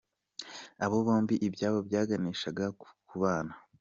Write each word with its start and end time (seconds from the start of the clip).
Aba 0.83 0.97
bombi 1.05 1.35
ibyabo 1.47 1.79
byaganishaga 1.87 2.65
ku 2.79 2.87
kubana. 3.09 3.53